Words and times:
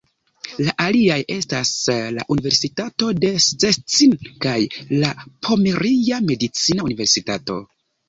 La 0.67 0.71
aliaj 0.85 1.17
estas 1.35 1.73
la 2.15 2.25
Universitato 2.37 3.11
de 3.27 3.31
Szczecin 3.49 4.19
kaj 4.49 4.57
la 5.05 5.15
Pomeria 5.29 6.23
Medicina 6.35 6.93
Universitato. 6.93 7.65